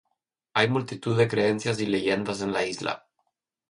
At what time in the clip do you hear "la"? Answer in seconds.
2.53-2.65